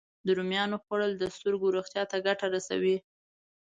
[0.25, 2.97] د رومیانو خوړل د سترګو روغتیا ته ګټه رسوي